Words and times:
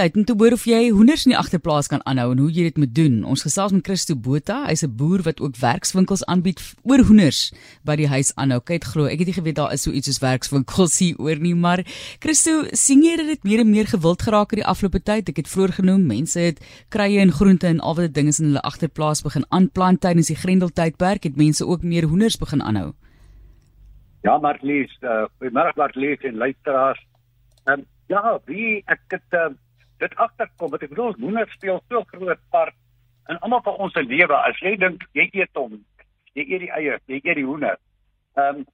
tyd 0.00 0.16
om 0.16 0.24
te 0.24 0.34
hoor 0.38 0.54
of 0.56 0.62
jy 0.64 0.78
hoenders 0.94 1.26
in 1.26 1.34
die 1.34 1.38
agterplaas 1.38 1.90
kan 1.92 2.00
aanhou 2.08 2.30
en 2.32 2.38
hoe 2.40 2.48
jy 2.48 2.70
dit 2.70 2.78
moet 2.80 2.92
doen. 2.96 3.18
Ons 3.28 3.42
gesels 3.44 3.74
met 3.74 3.84
Christo 3.84 4.14
Botha, 4.16 4.62
hy's 4.68 4.82
'n 4.86 4.96
boer 4.96 5.20
wat 5.26 5.40
ook 5.44 5.58
werkswinkels 5.60 6.24
aanbied 6.24 6.60
oor 6.88 7.04
hoenders 7.04 7.52
by 7.84 7.96
die 8.00 8.08
huis 8.08 8.32
aanhou. 8.36 8.60
Kyk 8.64 8.84
glo, 8.84 9.04
ek 9.04 9.18
het 9.18 9.28
nie 9.28 9.36
geweet 9.36 9.56
daar 9.56 9.72
is 9.72 9.82
so 9.82 9.90
iets 9.90 10.08
soos 10.08 10.22
werkswinkels 10.22 10.98
hier 10.98 11.16
oor 11.18 11.36
nie, 11.36 11.54
maar 11.54 11.84
Christo, 12.20 12.64
sien 12.72 13.02
jy 13.02 13.16
dat 13.16 13.26
dit 13.26 13.44
meer 13.44 13.60
en 13.60 13.70
meer 13.70 13.86
gewild 13.86 14.22
geraak 14.22 14.50
het 14.50 14.64
die 14.64 14.66
afgelope 14.66 15.02
tyd? 15.02 15.28
Ek 15.28 15.36
het 15.36 15.48
vroeër 15.48 15.72
genoem, 15.72 16.06
mense 16.06 16.40
het 16.40 16.60
krye 16.88 17.20
en 17.20 17.32
groente 17.32 17.66
en 17.66 17.80
al 17.80 17.94
wat 17.94 18.14
dinge 18.14 18.32
in 18.38 18.46
hulle 18.46 18.62
agterplaas 18.62 19.22
begin 19.22 19.44
aanplant 19.50 20.00
tydens 20.00 20.28
die 20.28 20.36
Grendeltydperk, 20.36 21.24
het 21.24 21.36
mense 21.36 21.66
ook 21.66 21.82
meer 21.82 22.08
hoenders 22.08 22.38
begin 22.38 22.62
aanhou. 22.62 22.94
Ja, 24.22 24.38
Marlies, 24.38 24.92
uh, 25.02 25.26
goeiemôre 25.40 25.76
Marlies 25.76 26.20
en 26.20 26.36
luisteraars. 26.36 27.06
Ehm 27.66 27.80
um, 27.80 27.86
ja, 28.08 28.40
wie 28.46 28.82
ek 28.86 29.00
het 29.08 29.36
uh, 29.38 29.50
dit 30.00 30.16
agterkom, 30.16 30.70
wat 30.72 30.82
ek 30.82 30.92
bedoel, 30.94 31.14
hoender 31.20 31.48
speel 31.54 31.80
so 31.88 32.02
groot 32.12 32.42
part 32.50 32.76
in 33.28 33.38
almal 33.38 33.62
van 33.62 33.80
ons 33.86 33.94
se 33.94 34.02
lewe. 34.02 34.36
As 34.36 34.58
jy 34.64 34.74
dink 34.80 35.04
jy 35.18 35.28
eet 35.32 35.58
hom, 35.58 35.78
jy 36.34 36.44
eet 36.46 36.64
die 36.66 36.70
eiers, 36.76 37.02
jy 37.06 37.20
eet 37.22 37.40
die 37.40 37.48
hoender. 37.48 37.80
Ehm 38.36 38.62
um, 38.62 38.68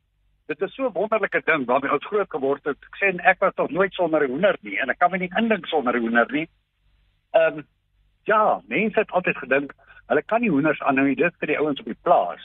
dit 0.47 0.61
is 0.63 0.75
so 0.75 0.87
'n 0.87 0.95
wonderlike 0.95 1.41
ding 1.47 1.65
waarmee 1.67 1.93
ons 1.93 2.07
groot 2.07 2.31
geword 2.31 2.65
het. 2.65 2.79
Ek 2.79 2.97
sê 3.01 3.09
ek 3.31 3.41
was 3.41 3.55
nog 3.57 3.71
nooit 3.71 3.93
sonder 3.93 4.23
'n 4.23 4.31
hoender 4.31 4.57
nie 4.63 4.79
en 4.79 4.91
ek 4.91 4.99
kan 4.99 5.11
my 5.11 5.19
nie 5.19 5.33
indink 5.39 5.67
sonder 5.67 5.97
'n 5.97 6.01
hoender 6.01 6.33
nie. 6.33 6.49
Ehm 7.35 7.59
um, 7.59 7.67
ja, 8.25 8.61
mense 8.67 8.99
het 8.99 9.11
altyd 9.11 9.37
gedink 9.37 9.75
hulle 10.07 10.23
kan 10.23 10.41
nie 10.41 10.51
hoenders 10.51 10.83
aanhou 10.83 11.07
nie, 11.07 11.17
dit 11.19 11.35
vir 11.41 11.47
die 11.47 11.59
ouens 11.59 11.81
op 11.81 11.87
die 11.87 12.03
plaas. 12.03 12.45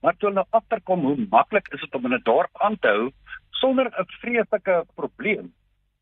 Maar 0.00 0.16
toe 0.16 0.28
hulle 0.28 0.44
agterkom 0.50 1.00
hoe 1.00 1.26
maklik 1.30 1.72
is 1.72 1.80
dit 1.80 1.94
om 1.94 2.04
in 2.04 2.14
'n 2.14 2.22
dorp 2.22 2.60
aan 2.60 2.78
te 2.78 2.88
hou 2.88 3.10
sonder 3.50 3.86
'n 3.86 4.06
vreeslike 4.20 4.84
probleem. 4.94 5.52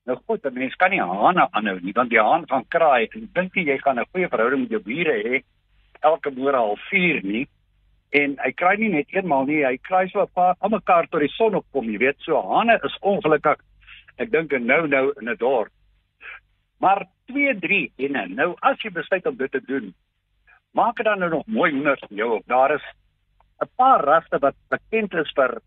Nou 0.06 0.19
goed, 0.27 0.45
'n 0.46 0.55
mens 0.55 0.74
kan 0.74 0.91
nie 0.91 1.01
hane 1.01 1.48
aanhou 1.51 1.78
nie 1.80 1.92
want 1.92 2.10
die 2.10 2.20
haan 2.20 2.47
gaan 2.48 2.64
kraai 2.69 3.09
en 3.10 3.28
dink 3.34 3.55
jy 3.55 3.64
jy 3.66 3.78
gaan 3.78 3.98
'n 3.98 4.10
goeie 4.12 4.28
verhouding 4.28 4.60
met 4.62 4.70
jou 4.70 4.83
bure 4.83 5.14
hê 5.23 5.42
elke 6.01 6.31
môre 6.31 6.56
al 6.56 6.77
4 6.91 7.22
nie. 7.22 7.48
En 8.11 8.36
hy 8.39 8.53
kraai 8.53 8.77
nie 8.77 8.89
net 8.89 9.06
eenmaal 9.11 9.44
nie, 9.44 9.64
hy 9.64 9.77
kraai 9.77 10.08
so 10.08 10.22
'n 10.22 10.33
paar 10.34 10.55
aan 10.61 10.70
mekaar 10.70 11.08
tot 11.08 11.20
die 11.20 11.34
son 11.36 11.55
opkom, 11.55 11.91
jy 11.91 11.98
weet, 11.98 12.19
so 12.19 12.41
hane 12.41 12.78
is 12.84 12.98
ongelukkig. 13.00 13.58
Ek 14.19 14.31
dink 14.31 14.53
nou 14.53 14.86
nou 14.86 15.12
in 15.20 15.28
'n 15.28 15.36
dorp. 15.36 15.72
Maar 16.78 17.06
2, 17.27 17.59
3 17.59 17.92
en 17.97 18.34
nou 18.34 18.55
as 18.62 18.81
jy 18.83 18.91
besluit 18.91 19.27
om 19.27 19.36
dit 19.36 19.50
te 19.50 19.61
doen, 19.61 19.94
maak 20.72 20.97
dit 20.97 21.05
dan 21.05 21.19
nou 21.19 21.31
nog 21.31 21.47
mooi 21.47 21.72
hoenders 21.72 22.00
vir 22.09 22.19
jou 22.19 22.31
op. 22.36 22.47
Daar 22.47 22.75
is 22.75 22.84
'n 23.61 23.69
paar 23.77 24.05
rasse 24.05 24.38
wat 24.38 24.55
bekend 24.69 25.14
is 25.14 25.33
vir 25.34 25.61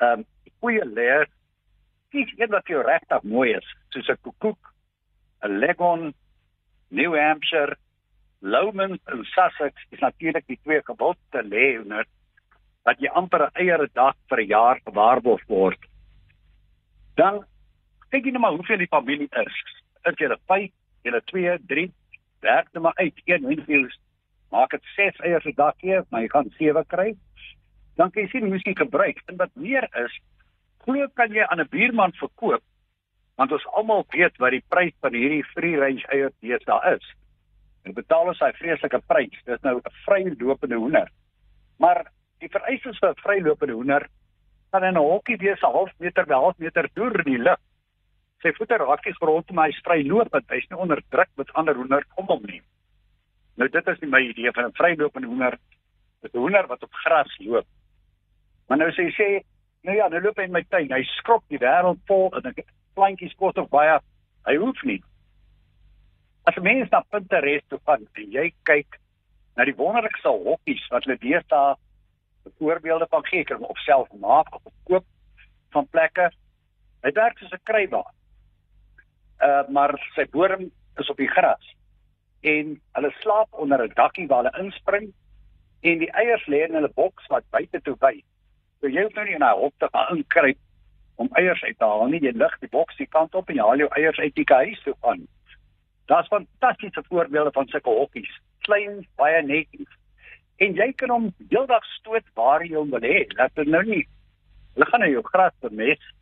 ehm 0.00 0.18
um, 0.18 0.24
goeie 0.60 0.84
leer. 0.84 1.26
Kies 2.12 2.30
een 2.36 2.50
wat 2.50 2.70
jou 2.70 2.80
regtig 2.84 3.22
mooi 3.22 3.52
is, 3.52 3.68
soos 3.92 4.08
'n 4.08 4.22
koekoek, 4.22 4.72
'n 5.44 5.58
leghorn, 5.58 6.14
New 6.88 7.16
Hampshire, 7.16 7.76
Lowman 8.40 8.98
en 9.04 9.24
Sussex 9.24 9.74
is 9.90 9.98
natuurlik 9.98 10.46
die 10.46 10.58
twee 10.62 10.80
gewildste 10.82 11.42
leeuner 11.42 12.06
wat 12.84 13.00
jy 13.00 13.08
amper 13.08 13.42
'n 13.46 13.54
eiere 13.54 13.88
dag 13.92 14.16
vir 14.28 14.40
'n 14.40 14.46
jaar 14.46 14.80
gewaarborg 14.84 15.44
word. 15.46 15.80
Dan 17.16 17.44
kyk 18.10 18.24
jy 18.24 18.30
net 18.30 18.40
maar 18.40 18.56
hoeveel 18.56 18.78
die 18.78 18.94
familie 18.96 19.28
is. 19.30 19.56
Is 20.04 20.14
jy 20.18 20.28
'n 20.28 20.40
5, 20.46 20.72
jy 21.04 21.10
'n 21.10 21.20
2, 21.24 21.58
3, 21.66 21.92
werk 22.40 22.72
net 22.72 22.82
maar 22.82 22.96
uit. 22.96 23.20
Een 23.24 23.44
hoeveel 23.44 23.88
maak 24.50 24.70
dit 24.70 24.84
6 24.96 25.16
eiers 25.20 25.44
'n 25.44 25.54
dag 25.54 25.74
gee, 25.78 26.00
maar 26.10 26.22
jy 26.22 26.28
gaan 26.28 26.50
7 26.58 26.86
kry 26.86 27.16
dan 27.98 28.12
kan 28.14 28.22
jy 28.22 28.30
sien 28.30 28.46
hoe 28.46 28.60
jy 28.62 28.74
gebruik. 28.78 29.22
En 29.26 29.36
wat 29.36 29.54
meer 29.58 29.88
is, 30.04 30.14
glo 30.84 31.08
kan 31.14 31.32
jy 31.32 31.44
aan 31.44 31.60
'n 31.60 31.68
buurman 31.70 32.12
verkoop 32.12 32.62
want 33.38 33.52
ons 33.52 33.66
almal 33.78 34.04
weet 34.10 34.36
wat 34.42 34.50
die 34.50 34.64
prys 34.68 34.94
van 35.00 35.14
hierdie 35.14 35.44
free 35.54 35.78
range 35.78 36.02
eiers 36.10 36.64
daar 36.64 36.94
is. 36.94 37.04
En 37.86 37.94
betaal 37.94 38.32
ons 38.32 38.40
hy 38.42 38.50
vreeslike 38.58 38.98
prys. 39.06 39.42
Dis 39.46 39.62
nou 39.62 39.76
'n 39.78 39.94
vrylopende 40.04 40.74
hoender. 40.76 41.08
Maar 41.78 42.10
die 42.40 42.50
vereistes 42.50 42.98
vir 42.98 43.10
'n 43.10 43.22
vrylopende 43.22 43.74
hoender 43.74 44.08
kan 44.70 44.84
in 44.84 44.96
'n 44.96 45.08
hokkie 45.10 45.36
wees 45.36 45.62
'n 45.62 45.72
half 45.72 45.92
meter 45.98 46.26
by 46.26 46.34
half 46.34 46.58
meter 46.58 46.88
deur 46.94 47.18
in 47.18 47.32
die 47.32 47.42
lug. 47.42 47.60
Sy 48.42 48.52
voete 48.52 48.76
raak 48.76 49.04
nie 49.04 49.14
grond 49.14 49.50
maar 49.50 49.66
hy's 49.66 49.80
vrylopend. 49.82 50.50
Hy's 50.50 50.68
nie 50.68 50.78
onder 50.78 51.02
druk 51.10 51.28
met 51.36 51.52
ander 51.52 51.74
hoenders 51.74 52.06
om 52.16 52.26
hom 52.26 52.42
nie. 52.42 52.62
Nou 53.56 53.68
dit 53.68 53.88
is 53.88 54.00
nie 54.00 54.10
my 54.10 54.20
idee 54.20 54.52
van 54.52 54.64
'n 54.64 54.72
vrylopende 54.72 55.26
hoender. 55.26 55.58
Dit 56.22 56.34
'n 56.34 56.38
hoender 56.38 56.66
wat 56.66 56.82
op 56.82 56.92
gras 56.92 57.38
loop. 57.38 57.66
Maar 58.68 58.78
nou 58.78 58.90
sê 58.90 59.02
hy 59.04 59.10
sê, 59.10 59.44
nou 59.82 59.96
ja, 59.96 60.08
nou 60.08 60.20
loop 60.22 60.38
hy 60.38 60.48
in 60.48 60.52
my 60.52 60.64
tuin. 60.68 60.92
Hy 60.92 61.02
skrob 61.16 61.44
die 61.52 61.60
wêreld 61.62 62.00
vol 62.10 62.30
en 62.38 62.50
ek 62.50 62.64
plantjies 62.98 63.34
kos 63.38 63.58
of 63.60 63.70
baie. 63.70 63.98
Hy 64.48 64.56
hoef 64.56 64.82
nie. 64.84 65.02
As 66.48 66.56
'n 66.56 66.62
mens 66.62 66.90
na 66.90 67.02
Pinterest 67.10 67.68
toe 67.68 67.80
gaan 67.86 68.06
en 68.14 68.32
jy 68.32 68.52
kyk 68.64 68.98
na 69.56 69.64
die 69.64 69.76
wonderlikste 69.76 70.28
hokkies 70.28 70.86
wat 70.90 71.04
hulle 71.04 71.18
deesdae 71.18 71.76
voorbeelde 72.58 73.06
van 73.10 73.24
gee 73.26 73.44
kan 73.44 73.64
of 73.64 73.78
self 73.78 74.08
maak 74.12 74.54
of 74.54 74.72
koop 74.84 75.04
van 75.70 75.88
plekke. 75.88 76.30
Hy 77.02 77.10
werk 77.12 77.38
soos 77.38 77.52
'n 77.52 77.64
krybaan. 77.64 78.14
Uh 79.42 79.68
maar 79.68 79.92
sy 80.14 80.26
bodem 80.30 80.70
is 80.96 81.10
op 81.10 81.16
die 81.16 81.30
gras. 81.30 81.74
En 82.40 82.80
hulle 82.92 83.12
slaap 83.20 83.48
onder 83.52 83.82
'n 83.84 83.92
dakkie 83.94 84.26
waar 84.26 84.44
hulle 84.44 84.64
inspring 84.64 85.12
en 85.80 85.98
die 85.98 86.10
eiers 86.10 86.46
lê 86.46 86.64
in 86.66 86.74
hulle 86.74 86.90
boks 86.94 87.26
wat 87.26 87.50
buite 87.50 87.80
toe 87.82 87.96
wy. 87.98 88.24
So 88.80 88.88
jy 88.88 89.02
hoef 89.02 89.14
nou 89.14 89.24
nie 89.26 89.34
in 89.34 89.44
'n 89.44 89.58
hok 89.58 89.74
te 89.78 89.88
gaan 89.92 90.16
inkruip 90.16 90.58
om 91.16 91.28
eiers 91.32 91.62
uit 91.62 91.78
te 91.78 91.84
haal 91.84 92.06
nie. 92.06 92.20
Jy 92.22 92.32
lig 92.34 92.58
die 92.60 92.68
boks 92.70 92.96
die 92.96 93.06
kant 93.06 93.34
op 93.34 93.48
en 93.48 93.56
jy 93.56 93.62
haal 93.62 93.78
jou 93.78 93.88
eiers 93.96 94.18
uit 94.18 94.34
die 94.34 94.46
huis 94.46 94.82
toe 94.82 94.94
aan. 95.00 95.26
Daar's 96.06 96.28
fantastiese 96.28 97.02
voorbeelde 97.08 97.52
van 97.52 97.68
sulke 97.68 97.90
hokkies. 97.90 98.40
Klein, 98.58 99.06
baie 99.16 99.42
netjies. 99.42 99.90
En 100.56 100.74
jy 100.74 100.92
kan 100.92 101.10
hom 101.10 101.34
heeldag 101.48 101.84
stoot 101.98 102.24
waar 102.34 102.64
jy 102.64 102.76
hom 102.76 102.90
wil 102.90 103.00
hê. 103.00 103.26
Dat 103.34 103.54
dit 103.54 103.66
nou 103.66 103.82
nie 103.84 104.06
hulle 104.74 104.86
gaan 104.86 105.00
nou 105.00 105.10
jou 105.10 105.22
gras 105.22 105.54
vermes. 105.60 106.14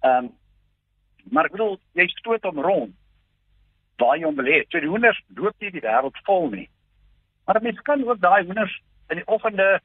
Ehm 0.00 0.24
um, 0.24 0.32
maar 1.32 1.46
ek 1.48 1.54
bedoel 1.56 1.78
jy 1.96 2.04
stoot 2.12 2.44
hom 2.44 2.60
rond 2.60 2.94
waar 3.96 4.18
jy 4.18 4.26
hom 4.26 4.36
wil 4.36 4.50
hê. 4.50 4.62
So 4.68 4.80
die 4.80 4.90
hoenders 4.90 5.20
loop 5.36 5.54
nie 5.60 5.70
die 5.72 5.82
wêreld 5.84 6.18
vol 6.26 6.50
nie. 6.50 6.68
Maar 7.46 7.62
mens 7.62 7.80
kan 7.86 8.04
ook 8.04 8.20
daai 8.20 8.44
hoenders 8.44 8.74
in 9.08 9.20
die 9.20 9.26
oggende 9.26 9.80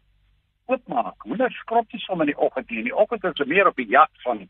oopmaak. 0.69 1.25
Hoender 1.25 1.51
skrob 1.51 1.91
nie 1.93 2.01
sommer 2.03 2.27
in 2.27 2.33
die 2.33 2.41
oggend 2.45 2.69
nie. 2.69 2.83
In 2.83 2.89
die 2.89 2.95
oggend 2.95 3.23
is 3.23 3.37
hulle 3.37 3.53
meer 3.53 3.69
op 3.69 3.79
die 3.79 3.89
jag 3.89 4.11
van 4.25 4.45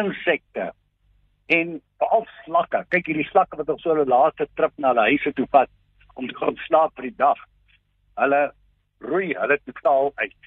insekte 0.00 0.72
en 1.54 1.80
veral 2.02 2.26
slakke. 2.44 2.84
Kyk 2.88 3.10
hierdie 3.10 3.28
slakke 3.30 3.60
wat 3.60 3.72
op 3.72 3.80
so 3.80 3.94
'n 3.94 4.08
laaste 4.08 4.48
trip 4.54 4.72
na 4.76 4.92
hulle 4.92 5.08
huise 5.10 5.32
toe 5.32 5.46
vat 5.50 5.70
om 6.14 6.28
te 6.28 6.36
gaan 6.40 6.56
slaap 6.66 6.94
vir 6.96 7.10
die 7.10 7.16
dag. 7.16 7.38
Hulle 8.16 8.52
roei 9.00 9.34
hulle 9.34 9.58
totaal 9.64 10.12
uit. 10.14 10.40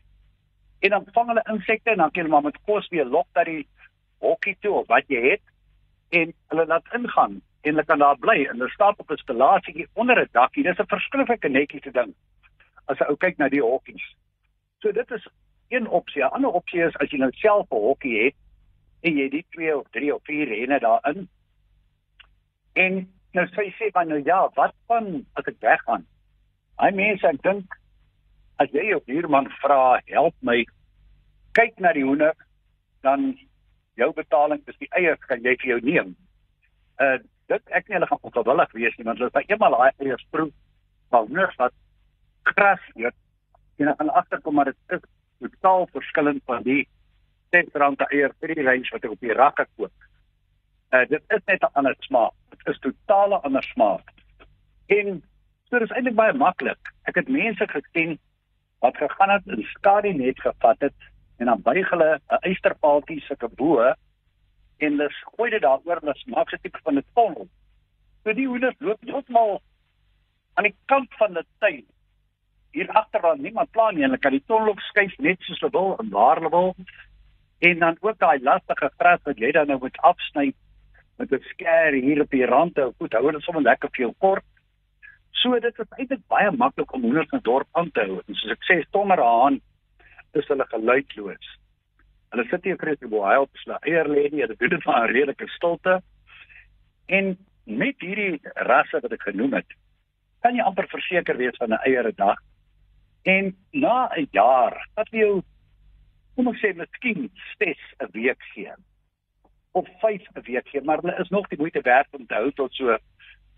En 0.80 0.90
dan 0.90 1.06
vang 1.14 1.28
hulle 1.28 1.50
insekte 1.54 1.90
en 1.90 1.98
dan 1.98 2.12
kan 2.12 2.24
hulle 2.24 2.34
maar 2.34 2.50
met 2.50 2.62
kos 2.66 2.88
weer 2.90 3.06
lok 3.06 3.28
dat 3.34 3.46
die 3.46 3.68
hokkie 4.20 4.58
toe 4.62 4.74
of 4.82 4.88
wat 4.88 5.08
jy 5.08 5.22
het 5.32 5.46
en 6.10 6.34
hulle 6.50 6.66
laat 6.66 6.94
ingaan 6.94 7.42
en 7.62 7.74
hulle 7.74 7.86
kan 7.86 8.00
daar 8.00 8.18
bly 8.18 8.46
en 8.46 8.58
hulle 8.58 8.70
staan 8.70 8.94
op 8.98 9.12
'n 9.12 9.18
stelasie 9.18 9.88
onder 9.94 10.22
'n 10.22 10.30
dakkie. 10.32 10.64
Dis 10.64 10.80
'n 10.80 10.94
verskriklike 10.96 11.50
netjie 11.50 11.82
te 11.82 11.92
ding. 11.92 12.14
As 12.86 12.98
jy 12.98 13.06
ou 13.06 13.18
kyk 13.18 13.38
na 13.38 13.50
die 13.50 13.62
hokkies. 13.62 14.16
So 14.80 14.92
dit 14.92 15.12
is 15.12 15.28
een 15.68 15.88
opsie. 15.88 16.24
'n 16.24 16.34
Ander 16.38 16.50
opsie 16.50 16.82
is 16.84 16.98
as 16.98 17.10
jy 17.10 17.18
nou 17.18 17.32
self 17.32 17.72
'n 17.72 17.76
hokkie 17.76 18.24
het 18.24 18.36
en 19.02 19.18
jy 19.18 19.30
het 19.32 19.46
2 19.52 19.78
of 19.78 19.88
3 19.92 20.16
of 20.16 20.24
4 20.24 20.48
renne 20.48 20.80
daarin. 20.80 21.30
En 22.74 23.14
nou 23.32 23.46
sê 23.48 23.66
jy 23.66 23.74
sê 23.80 23.92
van 23.92 24.08
nou 24.08 24.22
ja, 24.24 24.50
wat 24.54 24.74
van 24.88 25.26
as 25.34 25.46
ek 25.46 25.60
weggaan? 25.60 26.06
Hy 26.78 26.92
mense 26.92 27.28
ek 27.28 27.42
dink 27.42 27.78
as 28.56 28.70
jy 28.72 28.86
jou 28.90 29.02
buurman 29.06 29.50
vra, 29.62 30.00
help 30.06 30.36
my 30.42 30.66
kyk 31.52 31.80
na 31.80 31.94
die 31.94 32.04
hoender, 32.04 32.36
dan 33.02 33.38
jou 33.94 34.14
betaling 34.14 34.62
is 34.68 34.78
die 34.78 34.90
eiers 34.92 35.20
kan 35.30 35.42
jy 35.44 35.56
vir 35.56 35.68
jou 35.68 35.80
neem. 35.82 36.16
Uh 37.02 37.18
dit 37.48 37.70
ek 37.72 37.88
nie 37.88 37.96
hulle 37.96 38.08
gaan 38.08 38.26
onverwillig 38.28 38.72
wees 38.76 38.96
nie, 38.98 39.06
want 39.08 39.20
hulle 39.20 39.32
het 39.34 39.50
eenmal 39.50 39.72
daai 39.72 39.92
eiers 40.04 40.26
proef 40.30 40.50
van 41.10 41.28
hoenders 41.28 41.56
wat 41.56 41.74
gras 42.44 42.82
eet 42.96 43.16
en 43.78 44.00
aan 44.00 44.14
agterkom 44.14 44.54
maar 44.54 44.66
dit 44.66 44.78
is 44.88 45.04
totaal 45.40 45.88
verskillend 45.92 46.42
van 46.46 46.64
die 46.64 46.88
R10 47.56 48.04
eier 48.12 48.34
vir 48.40 48.54
die 48.54 48.64
range 48.64 48.92
wat 48.92 49.06
ek 49.06 49.12
op 49.12 49.24
die 49.24 49.34
rakke 49.34 49.66
koop. 49.76 50.08
Uh 50.92 51.06
dit 51.10 51.24
is 51.36 51.44
net 51.46 51.64
'n 51.64 51.74
ander 51.74 51.96
smaak. 52.00 52.34
Dit 52.50 52.68
is 52.74 52.80
totale 52.80 53.40
ander 53.48 53.64
smaak. 53.64 54.12
En 54.88 55.24
so 55.70 55.80
dis 55.80 55.92
eintlik 55.92 56.16
baie 56.16 56.34
maklik. 56.34 56.94
Ek 57.04 57.16
het 57.16 57.30
mense 57.30 57.68
gesien 57.68 58.20
wat 58.80 58.98
gegaan 58.98 59.30
het 59.30 59.48
en 59.48 59.64
skadu 59.64 60.14
net 60.14 60.40
gevat 60.40 60.80
het 60.80 61.00
en 61.38 61.46
dan 61.46 61.62
buig 61.62 61.90
hulle 61.90 62.20
'n 62.30 62.42
eysterpaaltjie 62.42 63.22
sulke 63.22 63.48
bo 63.48 63.82
en 64.78 64.92
hulle 64.92 65.10
gooi 65.36 65.50
dit 65.50 65.62
daaroor 65.62 66.02
en 66.02 66.08
hulle 66.08 66.36
maak 66.36 66.54
'n 66.54 66.62
tipe 66.62 66.80
van 66.84 66.98
'n 66.98 67.06
tonnel. 67.14 67.48
So 68.24 68.34
die 68.34 68.48
hoenders 68.48 68.76
loop 68.80 69.02
heeltemal 69.02 69.62
aan 70.54 70.64
die 70.64 70.76
kant 70.86 71.14
van 71.18 71.34
die 71.34 71.46
tuin 71.60 71.86
waar 73.28 73.40
niemand 73.40 73.72
plan 73.72 73.96
nie. 73.96 74.06
Hulle 74.08 74.20
kan 74.24 74.36
die 74.36 74.44
tonlok 74.48 74.80
skuif 74.88 75.16
net 75.24 75.44
soos 75.46 75.60
hulle 75.60 75.76
wil 75.76 75.96
en 76.02 76.10
waar 76.16 76.40
hulle 76.40 76.54
wil. 76.54 76.74
En 77.70 77.80
dan 77.84 77.98
ook 78.00 78.20
daai 78.24 78.40
lastige 78.46 78.90
gras 78.98 79.24
wat 79.26 79.42
jy 79.44 79.52
dan 79.52 79.68
nou 79.72 79.80
moet 79.84 79.98
afsny 80.12 80.52
met 81.18 81.32
'n 81.34 81.44
skêr 81.52 81.98
hier 82.06 82.22
op 82.22 82.32
die 82.32 82.46
rand 82.46 82.76
te 82.76 82.92
goed 82.98 83.14
hou 83.14 83.26
hulle 83.26 83.42
sommer 83.42 83.64
lekker 83.64 83.90
veel 83.92 84.14
kort. 84.26 84.46
So 85.32 85.60
dit 85.60 85.80
is 85.80 85.98
eintlik 85.98 86.28
baie 86.28 86.52
maklik 86.52 86.94
om 86.94 87.02
hoenders 87.02 87.32
in 87.32 87.40
'n 87.40 87.50
dorp 87.50 87.68
aan 87.72 87.92
te 87.92 88.02
hou. 88.02 88.22
En 88.28 88.36
soos 88.36 88.52
ek 88.52 88.64
sê, 88.70 88.82
stommer 88.88 89.22
haan 89.22 89.60
is 90.34 90.48
hulle 90.48 90.66
geluidloos. 90.68 91.48
Hulle 92.32 92.46
sit 92.50 92.64
hier 92.64 92.78
kry 92.78 92.96
die 93.00 93.10
boei 93.10 93.38
op 93.38 93.50
hulle 93.64 93.80
eier 93.82 94.08
lê 94.08 94.30
nie, 94.32 94.42
hulle 94.42 94.56
doen 94.58 94.70
dit 94.70 94.84
van 94.84 95.02
'n 95.02 95.12
redelike 95.12 95.48
stilte. 95.48 96.02
En 97.08 97.38
met 97.64 97.96
hierdie 98.00 98.40
rasse 98.54 99.00
wat 99.02 99.12
ek 99.12 99.22
genoem 99.22 99.54
het, 99.54 99.70
kan 100.42 100.56
jy 100.56 100.62
amper 100.62 100.88
verseker 100.88 101.38
wees 101.38 101.58
van 101.58 101.74
'n 101.74 101.84
eiere 101.86 102.14
dag. 102.16 102.38
En 103.28 103.58
na 103.72 104.10
'n 104.16 104.28
jaar, 104.32 104.88
wat 104.96 105.10
jy 105.12 105.42
kom 106.36 106.48
ek 106.48 106.60
sê 106.62 106.70
miskien 106.76 107.30
stes 107.54 107.82
'n 108.00 108.12
week 108.12 108.42
gee 108.54 108.72
of 109.72 109.88
5 110.00 110.22
'n 110.36 110.42
week 110.42 110.68
gee, 110.68 110.82
maar 110.82 111.02
hulle 111.02 111.20
is 111.20 111.30
nog 111.30 111.48
die 111.48 111.58
moeite 111.58 111.82
werd 111.82 112.08
om 112.12 112.26
te 112.26 112.34
hou 112.34 112.52
tot 112.52 112.74
so 112.74 112.98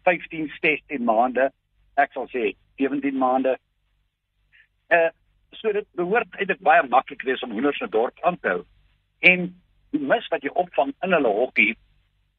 15, 0.04 0.52
16 0.60 1.04
maande. 1.04 1.52
Ek 1.96 2.12
sal 2.12 2.28
sê 2.28 2.56
17 2.76 3.18
maande. 3.18 3.58
Uh 4.90 5.10
so 5.52 5.72
dit 5.72 5.86
behoort 5.98 6.36
eintlik 6.38 6.60
baie 6.62 6.88
maklik 6.88 7.22
wees 7.22 7.42
om 7.42 7.52
hoenders 7.52 7.80
in 7.80 7.88
'n 7.88 7.92
dorp 7.92 8.18
aan 8.22 8.40
te 8.40 8.48
hou. 8.48 8.64
En 9.20 9.62
die 9.92 10.02
mis 10.02 10.28
wat 10.28 10.42
jy 10.42 10.50
opvang 10.50 10.94
in 11.04 11.12
hulle 11.12 11.28
hokkie 11.28 11.78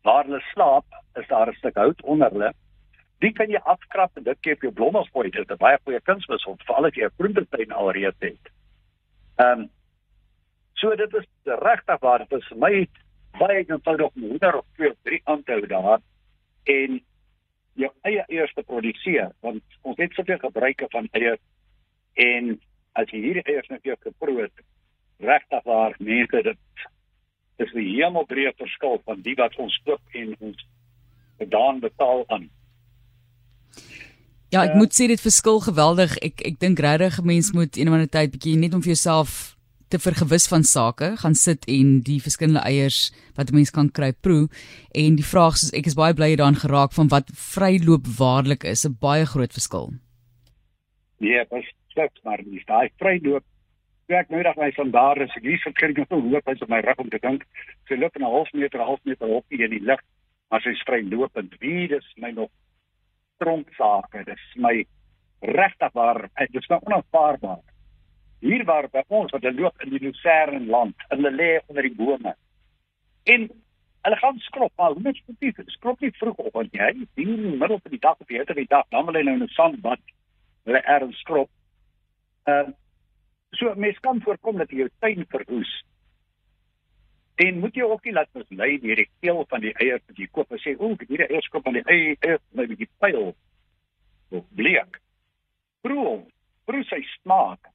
waar 0.03 0.25
hulle 0.25 0.43
slaap, 0.53 0.87
is 1.15 1.27
daar 1.27 1.49
'n 1.49 1.55
stuk 1.55 1.77
hout 1.77 2.03
onder 2.03 2.31
hulle. 2.31 2.53
Die 3.21 3.33
kan 3.33 3.51
jy 3.53 3.61
afkrap 3.69 4.17
en 4.17 4.25
dit 4.25 4.39
gee 4.41 4.57
vir 4.57 4.69
jou 4.69 4.73
blomme 4.73 5.05
gooi. 5.13 5.31
Dit 5.31 5.45
is 5.45 5.51
'n 5.51 5.61
baie 5.61 5.79
goeie 5.85 6.01
kunsmis 6.01 6.47
om 6.47 6.57
veral 6.65 6.87
as 6.87 6.95
jy 6.95 7.05
'n 7.05 7.17
groentetuin 7.19 7.73
alreeds 7.73 8.21
het. 8.21 8.45
Ehm 9.37 9.61
um, 9.61 9.71
so 10.75 10.97
dit 10.97 11.15
is 11.15 11.27
regtig 11.45 12.01
waar 12.01 12.19
dit 12.19 12.33
is 12.39 12.49
vir 12.49 12.59
my 12.59 12.89
baie 13.39 13.65
eenvoudig 13.65 14.11
om 14.15 14.23
hoender 14.23 14.59
of 14.59 14.67
twee 14.77 14.91
of 14.91 14.97
drie 15.03 15.21
aan 15.25 15.43
te 15.43 15.53
hou 15.53 15.67
daar 15.67 16.01
en 16.65 17.01
jou 17.83 17.91
eie 18.09 18.25
eiers 18.29 18.55
te 18.55 18.63
produseer 18.63 19.31
want 19.47 19.63
ons 19.83 20.01
het 20.03 20.17
soveel 20.17 20.41
gebruike 20.43 20.89
van 20.95 21.09
eiers 21.13 21.43
en 22.25 22.57
as 22.99 23.13
jy 23.13 23.23
hierdie 23.27 23.47
eiers 23.47 23.69
net 23.73 23.87
jou 23.87 23.97
geproe 24.01 24.41
het 24.43 24.65
regtig 25.33 25.69
waar 25.69 25.95
mense 25.99 26.43
dit 26.49 26.87
is 27.65 27.75
'n 27.75 27.87
hemelbreë 27.87 28.55
verskil 28.57 29.01
van 29.05 29.21
die 29.23 29.37
wat 29.43 29.57
ons 29.57 29.77
koop 29.85 30.01
en 30.23 30.35
ons 30.39 30.67
gedaan 31.39 31.81
betaal 31.81 32.25
aan 32.29 32.49
Ja, 34.51 34.65
ek 34.67 34.75
uh, 34.75 34.81
moet 34.83 34.95
sê 34.97 35.07
dit 35.07 35.21
verskil 35.21 35.61
geweldig. 35.63 36.17
Ek 36.27 36.43
ek 36.43 36.59
dink 36.59 36.83
regtig 36.83 37.21
mense 37.23 37.55
moet 37.55 37.77
eendag 37.79 38.03
'n 38.03 38.11
tyd 38.11 38.31
bietjie 38.35 38.59
net 38.59 38.75
om 38.75 38.83
vir 38.83 38.95
jouself 38.95 39.57
te 39.91 39.99
vergewis 39.99 40.47
van 40.51 40.63
sake, 40.63 41.17
gaan 41.23 41.35
sit 41.35 41.67
en 41.67 41.99
die 42.07 42.21
verskillende 42.23 42.63
eiers 42.63 43.11
wat 43.35 43.51
'n 43.51 43.55
mens 43.59 43.71
kan 43.71 43.91
kry 43.91 44.13
proe 44.13 44.49
en 44.95 45.17
die 45.19 45.27
vraag 45.33 45.55
is 45.59 45.71
ek 45.75 45.87
is 45.87 45.99
baie 45.99 46.15
bly 46.15 46.37
daaraan 46.37 46.63
geraak 46.63 46.93
van 46.95 47.09
wat 47.09 47.31
vryloop 47.35 48.07
waarlik 48.19 48.65
is, 48.65 48.87
'n 48.87 48.99
baie 49.01 49.27
groot 49.27 49.53
verskil. 49.53 49.91
Nee, 51.19 51.45
pas 51.45 51.67
slegs 51.93 52.21
maar 52.25 52.41
nie. 52.45 52.63
Daai 52.67 52.89
vryloop 52.99 53.45
werk 54.07 54.31
nou 54.31 54.43
dat 54.43 54.57
my 54.57 54.73
van 54.73 54.91
daar 54.91 55.19
is 55.23 55.37
ek 55.37 55.43
hier 55.43 55.59
verkry 55.59 55.93
nog 55.95 56.09
hoop 56.11 56.49
as 56.49 56.63
op 56.63 56.69
my 56.69 56.81
rug 56.81 56.99
om 56.99 57.09
te 57.09 57.19
dink. 57.23 57.47
Sy 57.89 57.95
loop 57.95 58.17
'n 58.17 58.23
half 58.23 58.53
meter, 58.53 58.81
half 58.81 59.01
meter 59.05 59.27
op 59.27 59.45
in 59.49 59.71
die 59.71 59.83
lug, 59.83 60.01
maar 60.51 60.61
sy 60.61 60.71
is 60.71 60.83
vrylopend. 60.87 61.55
Wie 61.61 61.89
dis 61.89 62.07
my 62.17 62.31
nog 62.31 62.51
tronksaake. 63.41 64.25
Dis 64.29 64.47
my 64.57 64.77
regtig 65.41 65.93
waar, 65.97 66.27
dit 66.37 66.63
is 66.63 66.71
nou 66.73 66.81
onaanvaarbaar 66.85 67.65
hier 68.41 68.65
waar 68.65 68.89
by 68.93 69.03
ons 69.09 69.33
wat 69.35 69.45
hulle 69.45 69.61
loop 69.61 69.83
in 69.85 69.93
die 69.95 70.01
Lucerne 70.01 70.61
land, 70.73 71.09
hulle 71.13 71.33
lê 71.35 71.51
onder 71.69 71.87
die 71.87 71.97
bome. 71.97 72.33
En 73.29 73.49
hulle 74.07 74.19
gaan 74.23 74.39
skrop, 74.47 74.73
maar 74.81 74.95
hoe 74.97 75.05
net 75.05 75.21
spesifiek, 75.21 75.69
skrop 75.77 76.01
nie 76.01 76.13
vroeg 76.17 76.41
op 76.41 76.55
want 76.57 76.77
jy 76.77 76.89
hier 76.95 77.35
in 77.35 77.45
die 77.45 77.59
middel 77.61 77.81
van 77.83 77.93
die 77.93 78.01
dag 78.01 78.17
op 78.17 78.33
die 78.33 78.45
die 78.63 78.69
dag, 78.71 78.89
dan 78.95 79.05
wil 79.09 79.19
hulle 79.19 79.29
nou 79.29 79.43
in 79.43 79.49
'n 79.49 79.57
sandbad 79.57 80.01
hulle 80.65 80.83
erns 80.97 81.21
skrop. 81.21 81.51
Ehm 82.47 82.73
uh, 82.73 82.75
so 83.51 83.75
mens 83.75 83.99
kan 84.01 84.21
voorkom 84.23 84.57
dat 84.57 84.71
jy 84.71 84.77
jou 84.85 84.91
tuin 84.99 85.25
verwoes. 85.29 85.71
En 87.41 87.59
moet 87.59 87.75
jy 87.75 87.87
ook 87.89 88.05
nie 88.05 88.13
laat 88.13 88.29
mislei 88.37 88.75
deur 88.83 89.01
die 89.01 89.09
geel 89.21 89.45
van 89.49 89.63
die 89.65 89.73
eiers 89.81 90.03
wat 90.07 90.19
jy 90.21 90.27
koop 90.29 90.51
en 90.53 90.61
sê, 90.61 90.75
"Ooh, 90.77 90.97
hierdie 90.99 91.29
eiers 91.29 91.49
koop 91.49 91.65
van 91.65 91.79
die 91.79 91.87
eie 91.87 92.17
eiers, 92.21 92.43
my 92.53 92.67
bietjie 92.67 92.89
pyl." 92.99 93.35
Of 94.31 94.45
bleek. 94.55 95.01
Proe, 95.81 96.25
proe 96.65 96.85
sy 96.85 97.01
smaak 97.21 97.71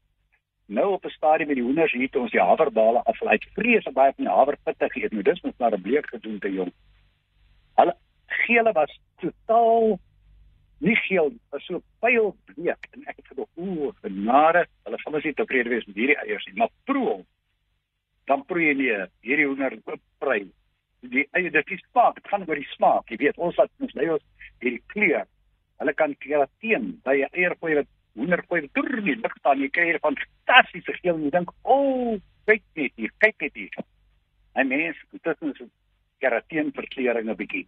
nou 0.67 0.91
op 0.93 1.05
'n 1.05 1.09
stadium 1.09 1.47
met 1.47 1.55
die 1.57 1.65
hoenders 1.65 1.91
hier 1.91 2.09
toe 2.09 2.21
ons 2.21 2.31
die 2.31 2.41
haverbale 2.41 3.03
aflaai. 3.03 3.37
Vrees 3.53 3.83
baie 3.93 4.13
van 4.15 4.25
die 4.25 4.33
haverpitte 4.33 4.89
geëet. 4.89 5.11
Nou 5.11 5.23
dis 5.23 5.41
mos 5.41 5.53
maar 5.57 5.73
'n 5.73 5.81
bleek 5.81 6.07
gedoen 6.07 6.39
te 6.39 6.53
jong. 6.53 6.71
Hulle 7.75 7.95
gele 8.25 8.71
was 8.71 8.99
totaal 9.17 9.99
nie 10.77 10.95
geel, 10.95 11.33
was 11.49 11.65
so 11.65 11.81
pyl 11.99 12.35
bleek 12.45 12.87
en 12.91 13.03
ek 13.05 13.15
het 13.15 13.27
gedoog, 13.27 13.47
ooh, 13.55 13.93
genade, 14.01 14.65
hulle 14.83 14.97
gaan 14.97 15.13
mos 15.13 15.23
nie 15.23 15.33
tevrede 15.33 15.69
wees 15.69 15.85
met 15.85 15.95
hierdie 15.95 16.17
eiers 16.17 16.45
nie, 16.45 16.55
maar 16.55 16.69
proe. 16.83 17.25
Dan 18.27 18.45
proe 18.45 18.61
jy 18.61 18.73
nie 18.73 18.91
hierdie 19.21 19.47
hoender 19.47 19.77
oop 19.85 20.01
vry. 20.19 20.41
Die 21.01 21.27
eie 21.37 21.51
dit 21.51 21.71
is 21.71 21.83
smaak, 21.91 22.15
dit 22.15 22.27
gaan 22.27 22.45
oor 22.47 22.55
die 22.55 22.71
smaak. 22.73 23.09
Jy 23.09 23.17
weet, 23.17 23.37
ons 23.37 23.55
wat 23.55 23.69
ons 23.79 23.93
lei 23.93 24.09
ons 24.09 24.23
hierdie 24.63 24.81
kleur. 24.93 25.27
Hulle 25.79 25.93
kan 25.93 26.15
kerateen 26.23 27.01
by 27.03 27.21
'n 27.21 27.29
eier 27.33 27.55
gooi 27.59 27.75
wat 27.75 27.89
hoender 28.15 28.43
gooi 28.47 28.61
deur 28.73 29.01
die 29.03 29.17
lug 29.19 29.35
staan 29.39 29.61
jy 29.61 29.69
kry 29.75 29.89
hier 29.89 29.99
van 30.03 30.17
fantastiese 30.21 30.95
geel 31.01 31.17
en 31.17 31.25
jy 31.27 31.31
dink 31.35 31.51
o 31.63 31.75
oh, 31.75 32.13
kyk 32.49 32.63
net 32.79 32.93
hier 33.01 33.11
kyk 33.23 33.43
net 33.43 33.59
hier 33.59 33.83
en 34.55 34.71
mens 34.71 35.01
tussen 35.17 35.55
so 35.57 35.67
kerateen 36.23 36.71
verkleuring 36.77 37.27
'n 37.29 37.39
bietjie 37.41 37.65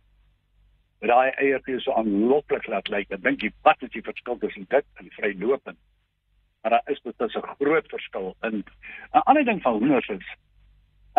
maar 1.02 1.12
daai 1.14 1.32
eier 1.44 1.72
is 1.76 1.84
so 1.84 1.98
aanloklik 2.00 2.68
laat 2.72 2.90
lyk 2.96 3.12
ek 3.12 3.24
dink 3.28 3.44
jy 3.44 3.52
wat 3.68 3.84
is 3.84 3.94
die 3.96 4.06
verskil 4.10 4.40
tussen 4.44 4.68
dit 4.76 4.88
en 5.04 5.14
vrylopend 5.20 5.80
maar 6.64 6.78
daar 6.78 6.94
is 6.96 7.04
dit 7.04 7.22
'n 7.28 7.48
groot 7.60 7.88
verskil 7.96 8.36
in 8.50 8.64
'n 8.64 9.26
ander 9.26 9.46
ding 9.46 9.62
van 9.62 9.80
hoenders 9.80 10.10
is 10.10 10.28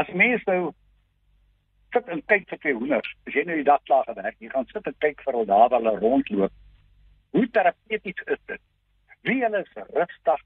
as 0.03 0.15
mens 0.23 0.45
nou 0.47 0.61
sit 1.93 2.09
en 2.15 2.23
kyk 2.31 2.49
vir 2.49 2.63
twee 2.63 2.79
hoenders 2.79 3.13
as 3.27 3.35
jy 3.35 3.45
nou 3.49 3.59
die 3.61 3.69
dag 3.69 3.83
klaar 3.91 4.07
gewerk 4.09 4.37
jy 4.39 4.51
gaan 4.55 4.69
sit 4.73 4.87
en 4.87 4.99
kyk 5.05 5.23
vir 5.25 5.33
hulle 5.35 5.51
daar 5.53 5.69
waar 5.69 5.81
hulle 5.81 5.99
rondloop 5.99 6.53
hoe 7.37 7.47
terapeuties 7.51 8.27
is 8.27 8.43
dit 8.47 8.63
wie 9.29 9.43
hulle 9.43 9.59
is 9.59 9.83
rustig. 9.95 10.41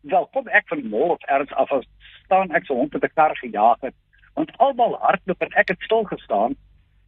Wel, 0.00 0.26
kom 0.32 0.48
ek 0.48 0.68
van 0.68 0.92
of 0.92 1.22
erns 1.22 1.52
af 1.52 1.72
as 1.72 1.86
staan 2.24 2.50
ek 2.50 2.66
so 2.66 2.74
hond 2.74 2.92
met 2.92 3.04
'n 3.04 3.14
kar 3.14 3.36
gejaag 3.36 3.80
het, 3.80 3.94
want 4.34 4.56
almal 4.58 4.98
hardloop 5.00 5.42
en 5.42 5.52
ek 5.52 5.68
het 5.68 5.80
stil 5.80 6.04
gestaan. 6.04 6.56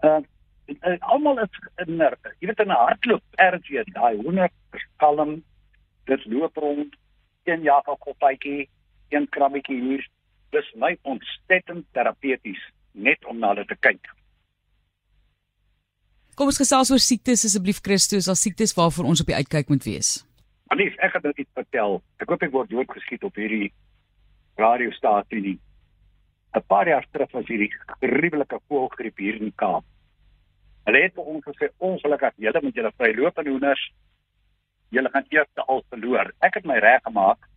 Uh 0.00 0.20
en, 0.66 0.76
en 0.80 0.98
almal 0.98 1.38
is 1.38 1.58
in 1.86 1.98
jy 2.40 2.46
weet 2.46 2.60
in 2.60 2.68
'n 2.68 2.82
hardloop 2.84 3.22
erns 3.34 3.68
jy 3.68 3.84
daai 3.84 4.16
hoender 4.16 4.50
kalm 4.96 5.42
dit 6.04 6.24
loop 6.26 6.56
rond 6.56 6.96
een 7.44 7.62
jaag 7.62 7.86
op 7.86 8.00
koppietjie 8.00 8.68
een 9.08 9.28
krabbietjie 9.28 9.80
hier 9.80 10.08
dis 10.52 10.68
my 10.76 10.96
ontstettend 11.02 11.86
terapeuties 11.92 12.60
net 12.92 13.24
om 13.24 13.38
na 13.38 13.54
hulle 13.54 13.66
te 13.66 13.76
kyk 13.80 14.12
Kom 16.36 16.50
ons 16.52 16.58
gesels 16.60 16.90
oor 16.92 17.00
siektes 17.00 17.46
asseblief 17.48 17.78
Christus, 17.80 18.26
as 18.28 18.42
siektes 18.44 18.74
waarvoor 18.76 19.06
ons 19.08 19.22
op 19.22 19.30
die 19.30 19.36
uitkyk 19.38 19.70
moet 19.72 19.86
wees. 19.88 20.10
Anies, 20.68 20.92
ek 21.00 21.14
gaan 21.14 21.22
nou 21.24 21.32
iets 21.32 21.56
vertel. 21.56 21.96
Ek 22.20 22.28
hoop 22.28 22.42
ek 22.44 22.52
word 22.52 22.68
doodgeskiet 22.68 23.24
op 23.24 23.38
hierdie 23.40 23.70
radiostasie 24.60 25.40
nie. 25.40 25.54
'n 26.52 26.62
Paar 26.68 26.88
jaar 26.88 27.06
terug 27.12 27.32
was 27.32 27.48
hierdie 27.48 27.70
gruwelike 28.02 28.58
voëlgriep 28.68 29.16
hier 29.16 29.40
in 29.40 29.52
Kaap. 29.56 29.84
Hulle 30.84 31.02
het 31.02 31.16
ons 31.16 31.44
gesê 31.44 31.70
ongelukkig 31.88 32.36
julle 32.36 32.60
met 32.62 32.74
julle 32.74 32.92
vrylopende 33.00 33.50
hoenders 33.50 33.84
julle 34.90 35.10
gaan 35.12 35.26
eers 35.32 35.64
al 35.66 35.82
verloor. 35.88 36.32
Ek 36.40 36.54
het 36.60 36.68
my 36.68 36.76
reg 36.84 37.00
gemaak 37.08 37.48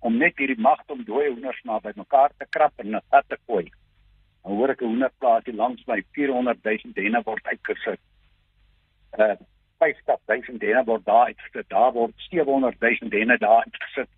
om 0.00 0.16
net 0.18 0.38
hierdie 0.38 0.60
magte 0.60 0.92
om 0.92 1.04
dooie 1.04 1.30
hoenders 1.30 1.62
maar 1.64 1.80
bymekaar 1.80 2.30
te 2.38 2.46
krap 2.50 2.72
en 2.76 2.90
net 2.90 3.28
te 3.28 3.38
gooi. 3.46 3.66
Nou 4.44 4.56
hoor 4.56 4.70
ek 4.70 4.82
'n 4.82 4.92
hoenderplaasie 4.92 5.54
langs 5.54 5.86
my 5.86 6.02
400 6.12 6.64
000 6.64 6.94
denne 6.94 7.22
word 7.24 7.44
uitgesit 7.46 8.00
uh 9.16 9.36
50000 9.78 10.58
denne 10.60 10.84
word 10.84 11.04
daar 11.04 11.26
uitgesit. 11.30 11.68
Daar 11.68 11.92
word 11.92 12.12
700000 12.16 13.10
denne 13.10 13.38
daar 13.38 13.62
uitgesit. 13.64 14.08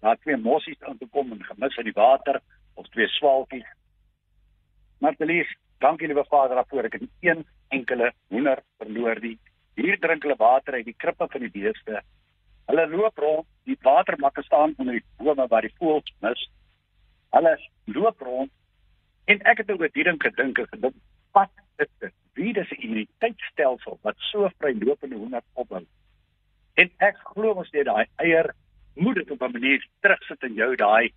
Daar 0.00 0.18
twee 0.20 0.36
mossies 0.36 0.82
aan 0.82 0.98
te 0.98 1.06
kom 1.10 1.32
en 1.32 1.44
gemis 1.44 1.76
in 1.76 1.88
die 1.88 1.96
water 1.96 2.40
of 2.74 2.88
twee 2.88 3.08
swaalkies. 3.08 3.68
Maar 5.00 5.14
Felies, 5.14 5.56
dankie 5.78 6.06
liewe 6.06 6.24
Vader 6.28 6.56
daarvoor 6.60 6.84
ek 6.84 6.98
het 6.98 7.08
een 7.20 7.46
enkele 7.68 8.12
hoender 8.28 8.60
verloor 8.78 9.20
die 9.20 9.38
hier 9.74 9.98
drink 10.00 10.22
hulle 10.22 10.36
water 10.36 10.74
uit 10.74 10.84
die 10.84 10.96
krippe 10.96 11.28
van 11.32 11.40
die 11.40 11.50
beeste. 11.52 12.02
Hulle 12.66 12.86
loop 12.90 13.18
rond, 13.18 13.46
die 13.64 13.78
watermakke 13.82 14.42
staan 14.42 14.74
onder 14.76 14.98
die 14.98 15.04
bome 15.16 15.46
waar 15.46 15.62
die 15.62 15.74
voëls 15.78 16.12
mis. 16.20 16.46
Hulle 17.30 17.56
loop 17.84 18.20
rond 18.20 18.50
en 19.24 19.42
ek 19.42 19.58
het 19.62 19.70
oor 19.70 19.90
die 19.92 20.04
ding 20.04 20.22
gedink 20.22 20.58
en 20.58 20.94
wat 21.32 21.50
is 21.78 21.90
dit? 21.98 22.14
wie 22.36 22.52
dis 22.52 22.70
'n 22.70 22.82
immuniteitstelsel 22.86 23.98
wat 24.02 24.16
so 24.30 24.48
vrylopende 24.58 25.16
hoender 25.16 25.44
opbou. 25.52 25.84
En 26.74 26.90
ek 27.08 27.16
glo 27.32 27.54
mos 27.54 27.70
net 27.70 27.86
daai 27.88 28.06
eier 28.24 28.52
moet 28.94 29.16
dit 29.20 29.30
op 29.30 29.42
'n 29.42 29.52
manier 29.52 29.86
terugsit 30.00 30.42
in 30.42 30.54
jou 30.54 30.76
daai 30.76 31.12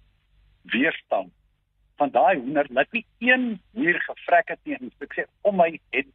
weerstand 0.63 1.32
van 1.98 2.10
daai 2.12 2.38
hoender 2.38 2.68
laat 2.70 2.91
nie 2.91 3.06
een 3.20 3.60
muur 3.72 4.00
gevrek 4.00 4.48
het 4.48 4.60
nie 4.63 4.75
en 4.75 4.91
ek 5.00 5.13
sê 5.13 5.25
om 5.41 5.56
my 5.56 5.79
het 5.89 6.08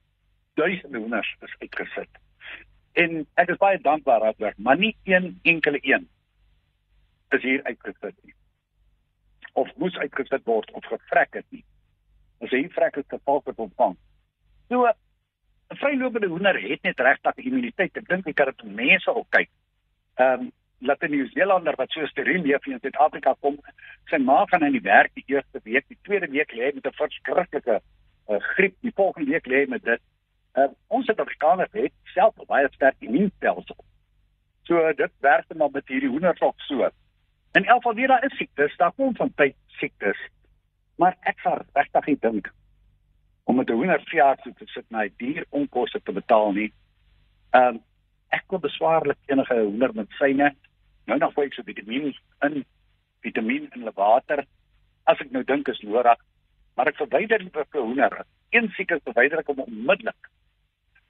duisende 0.55 0.99
hoenders 0.99 1.37
is 1.41 1.55
uitgesit. 1.59 2.13
En 2.95 3.27
ek 3.35 3.49
is 3.55 3.59
baie 3.59 3.79
dankbaar 3.83 4.21
daarvoor, 4.21 4.55
maar 4.57 4.79
nie 4.79 4.97
een 5.05 5.39
enkele 5.43 5.79
een 5.83 6.09
is 7.35 7.43
hier 7.43 7.63
uitgesit 7.63 8.15
nie. 8.23 8.35
Of 9.53 9.71
moes 9.77 9.97
uitgesit 9.99 10.45
word 10.45 10.71
of 10.73 10.85
gevrek 10.87 11.41
het 11.41 11.47
nie. 11.51 11.65
As 12.43 12.51
hy 12.55 12.69
vrek 12.71 13.01
het 13.01 13.09
geval 13.09 13.43
het 13.45 13.59
ontvang. 13.59 13.97
So 14.69 14.87
'n 14.87 15.77
vrylopende 15.77 16.27
hoender 16.27 16.61
het 16.61 16.83
net 16.83 17.01
regtig 17.01 17.37
immuniteit. 17.37 17.97
Ek 17.97 18.09
dink 18.09 18.27
jy 18.27 18.33
kan 18.33 18.47
dit 18.53 18.63
mense 18.63 19.15
ook 19.15 19.31
kyk. 19.31 19.51
Ehm 20.15 20.41
um, 20.41 20.53
laat 20.79 21.03
'n 21.03 21.11
Nieu-Zeelander 21.11 21.75
wat 21.77 21.91
so 21.91 22.07
steriel 22.07 22.43
leef 22.43 22.67
in 22.67 22.79
Suid-Afrika 22.81 23.35
kom, 23.41 23.59
sy 24.11 24.19
ma 24.19 24.45
gaan 24.47 24.65
in 24.67 24.73
die 24.73 24.85
werk 24.85 25.11
die 25.15 25.25
eerste 25.27 25.61
week, 25.63 25.85
die 25.89 25.99
tweede 26.03 26.29
week 26.31 26.53
lê 26.53 26.75
met 26.75 26.87
'n 26.87 26.93
verskriklike 26.93 27.81
uh, 28.29 28.37
griep, 28.39 28.75
die 28.81 28.93
volgende 28.95 29.31
week 29.31 29.47
lê 29.47 29.67
met 29.69 29.83
dit. 29.85 30.01
Uh, 30.55 30.71
ons 30.87 31.07
Suid-Afrikaners 31.07 31.73
het 31.73 31.93
self 32.15 32.35
baie 32.47 32.69
sterk 32.75 32.97
immuunstelsel. 33.03 33.77
So 34.69 34.93
dit 34.97 35.13
werk 35.21 35.49
dan 35.49 35.71
met 35.73 35.89
hierdie 35.89 36.09
hoenders 36.09 36.41
ook 36.41 36.61
so. 36.69 36.89
In 37.55 37.65
elk 37.65 37.83
geval 37.83 37.95
weer 37.95 38.09
daar 38.09 38.25
is 38.25 38.37
siektes, 38.37 38.77
daar 38.77 38.93
kom 38.93 39.17
van 39.17 39.33
tyd 39.35 39.57
siektes. 39.67 40.19
Maar 40.97 41.17
ek 41.21 41.43
sal 41.43 41.65
regtig 41.73 42.19
dink 42.21 42.53
om 43.45 43.57
met 43.57 43.71
'n 43.71 43.73
hoender 43.73 44.01
veearts 44.05 44.43
te 44.43 44.67
sit 44.67 44.91
na 44.91 45.05
'n 45.05 45.15
dier 45.17 45.45
onkoste 45.51 46.01
te 46.03 46.13
betaal 46.13 46.53
nie. 46.53 46.73
Ehm 47.51 47.75
um, 47.75 47.83
ek 48.29 48.45
koop 48.47 48.63
beswaarlik 48.63 49.19
enige 49.27 49.55
hoender 49.55 49.95
met 49.95 50.11
syne. 50.19 50.55
Nou 51.07 51.19
nog 51.19 51.35
vir 51.35 51.45
ek 51.45 51.53
so 51.53 51.63
vitamine 51.63 52.15
in 52.41 52.65
vitamine 53.21 53.69
in 53.73 53.81
hulle 53.81 53.93
water 53.95 54.45
as 55.05 55.21
ek 55.21 55.31
nou 55.31 55.45
dink 55.45 55.69
is 55.69 55.81
nodig. 55.81 56.19
Maar 56.75 56.87
ek 56.87 56.97
verwyder 56.97 57.39
die 57.39 57.51
vir 57.51 57.83
hoender. 57.83 58.25
Een 58.51 58.69
siekte 58.69 59.01
verwyder 59.05 59.39
ek 59.39 59.47
hom 59.47 59.61
onmiddellik. 59.61 60.31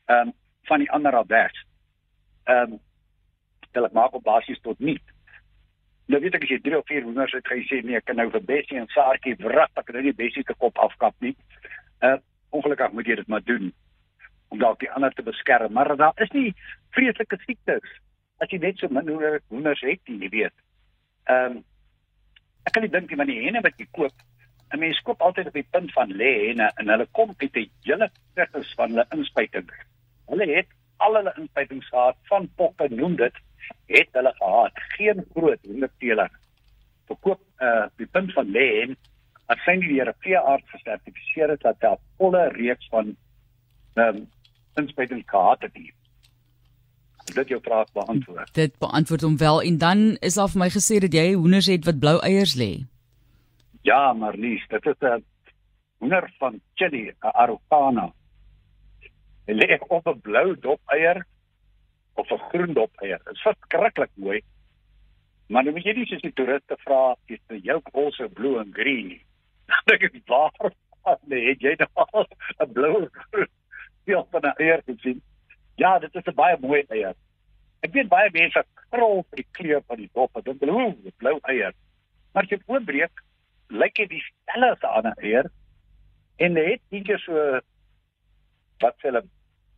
Ehm 0.06 0.28
um, 0.28 0.32
van 0.64 0.78
die 0.78 0.90
ander 0.90 1.16
af 1.16 1.26
weg. 1.26 1.52
Ehm 2.44 2.72
um, 2.72 2.80
dit 3.70 3.92
maak 3.92 4.14
op 4.14 4.22
basis 4.22 4.60
tot 4.60 4.78
nie. 4.78 5.00
Nou 6.06 6.20
weet 6.20 6.34
ek 6.36 6.44
as 6.44 6.52
jy 6.52 6.60
3 6.60 6.78
of 6.78 6.86
4 6.86 7.02
hoenders 7.02 7.32
het, 7.32 7.46
gaan 7.48 7.60
jy 7.62 7.66
sê 7.68 7.80
nee, 7.84 7.96
ek 7.96 8.04
kan 8.08 8.18
nou 8.20 8.28
vir 8.30 8.44
Bessie 8.44 8.78
en 8.80 8.88
Saartjie 8.92 9.36
wrig, 9.40 9.70
ek 9.72 9.86
kan 9.88 9.96
nou 9.96 10.04
nie 10.04 10.16
Bessie 10.16 10.44
se 10.44 10.56
kop 10.60 10.78
afkap 10.78 11.14
nie. 11.24 11.34
Uh 12.00 12.18
ongelukkig 12.54 12.92
moet 12.94 13.08
jy 13.10 13.16
dit 13.18 13.30
maar 13.32 13.42
doen 13.42 13.72
om 14.54 14.60
dalk 14.60 14.78
die 14.78 14.90
ander 14.94 15.10
te 15.10 15.24
beskerm, 15.26 15.72
maar 15.74 15.88
daar 15.98 16.20
is 16.22 16.30
nie 16.30 16.52
vreeslike 16.94 17.38
siektes 17.42 17.96
as 18.38 18.52
jy 18.52 18.60
net 18.62 18.78
so 18.78 18.86
min 18.92 19.08
hoenders 19.10 19.82
het, 19.82 20.02
jy 20.06 20.28
weet. 20.30 20.54
Ehm 21.24 21.56
um, 21.56 21.64
ek 22.64 22.76
kan 22.76 22.84
nie 22.84 22.92
dink 22.92 23.10
jy 23.10 23.18
maar 23.20 23.28
die 23.28 23.40
henne 23.42 23.60
wat 23.64 23.80
jy 23.80 23.88
koop, 23.96 24.14
'n 24.72 24.78
mens 24.80 25.00
koop 25.06 25.20
altyd 25.22 25.50
op 25.50 25.58
die 25.58 25.66
punt 25.76 25.92
van 25.92 26.12
lê 26.20 26.30
henne 26.48 26.70
en 26.80 26.88
hulle 26.88 27.06
kom 27.12 27.34
uit 27.38 27.56
'n 27.56 27.70
hele 27.88 28.10
kursus 28.34 28.74
van 28.78 28.90
hulle 28.90 29.06
inspuiting. 29.16 29.68
Hulle 30.30 30.46
het 30.50 30.70
al 30.96 31.14
hulle 31.18 31.34
inspuitings 31.36 31.88
gehad 31.88 32.16
van 32.30 32.48
poppe 32.56 32.88
noem 32.90 33.16
dit 33.16 33.42
het 33.86 34.08
hulle 34.12 34.32
gehad 34.38 34.72
geen 34.96 35.24
groot 35.34 35.60
hoenderteeler 35.66 36.30
verkoop 37.08 37.40
uh 37.60 37.86
die 38.00 38.06
punt 38.06 38.32
van 38.32 38.52
lê 38.56 38.68
en 38.84 38.96
as 39.52 39.60
sy 39.64 39.76
nie 39.80 39.90
die 39.92 40.00
Europese 40.00 40.40
arts 40.40 40.70
gesertifiseer 40.72 41.52
het 41.54 41.66
dat 41.66 41.80
daar 41.80 42.00
volle 42.20 42.46
reeks 42.56 42.88
van 42.92 43.12
ehm 43.96 44.16
um, 44.16 44.24
inspuiting 44.74 45.22
gehad 45.30 45.60
het 45.62 45.76
nie. 45.78 45.92
Dit 47.34 47.48
jou 47.48 47.60
vraag 47.62 47.92
beantwoord. 47.92 48.54
Dit 48.54 48.78
beantwoord 48.78 49.22
hom 49.22 49.36
wel 49.38 49.62
en 49.62 49.78
dan 49.78 50.00
is 50.20 50.34
daar 50.34 50.50
vir 50.50 50.60
my 50.64 50.68
gesê 50.74 50.98
dat 51.04 51.14
jy 51.14 51.28
hoenders 51.34 51.68
het 51.70 51.86
wat 51.86 52.00
blou 52.02 52.16
eiers 52.26 52.56
lê. 52.58 52.72
Ja, 53.86 54.12
maar 54.12 54.36
nie, 54.38 54.58
dit 54.68 54.86
is 54.86 55.00
'n 55.00 55.24
hoender 55.98 56.32
van 56.38 56.60
Chili, 56.74 57.04
'n 57.10 57.14
Araucana. 57.20 58.12
Lê 59.46 59.78
op 59.88 60.06
'n 60.06 60.20
blou 60.20 60.56
dop 60.56 60.80
eier 60.86 61.26
of 62.14 62.30
'n 62.30 62.38
groen 62.48 62.72
dop 62.72 62.90
eier. 63.02 63.20
Dit 63.24 63.34
is 63.34 63.42
verskriklik 63.42 64.10
mooi. 64.14 64.40
Maar 65.48 65.62
nou 65.62 65.74
moet 65.74 65.84
jy 65.84 65.92
nie 65.92 66.06
soos 66.06 66.22
die 66.22 66.32
toeriste 66.32 66.76
vra, 66.84 67.16
is 67.26 67.40
dit 67.48 67.64
jou 67.64 67.80
kosse 67.92 68.28
blue 68.28 68.58
en 68.60 68.72
green 68.72 69.06
nie. 69.12 69.22
Dink 69.84 70.02
ek 70.02 70.20
waar? 70.26 70.72
Nee, 71.28 71.50
het 71.50 71.60
jy 71.60 71.74
nou 71.76 72.24
'n 72.64 72.72
blou 72.72 73.08
speel 74.00 74.26
van 74.30 74.40
'n 74.40 74.54
eier 74.56 74.82
gesien? 74.86 75.20
Ja, 75.76 75.98
dit 75.98 76.14
is 76.14 76.24
'n 76.24 76.34
baie 76.34 76.56
mooi 76.60 76.84
eier. 76.88 77.14
Ek 77.82 77.92
weet 77.92 78.08
baie 78.08 78.30
mense 78.32 78.64
krol 78.90 79.24
vir 79.28 79.36
die 79.36 79.50
kleur 79.52 79.82
van 79.86 79.96
die 79.96 80.10
dop. 80.12 80.32
Dink 80.44 80.60
hulle, 80.60 80.72
"Ooh, 80.72 80.96
'n 80.96 81.12
blou 81.18 81.38
eier." 81.42 81.72
Maar 82.32 82.42
as 82.42 82.48
jy 82.48 82.58
oopbreek, 82.66 83.22
lyk 83.68 83.94
dit 83.94 84.08
dieselfde 84.08 84.70
as 84.70 84.82
'n 84.82 84.96
ander 84.96 85.16
eier. 85.18 85.50
En 86.36 86.54
dit 86.54 86.66
het 86.70 86.82
nie 86.90 87.18
so 87.18 87.60
hulle 89.08 89.24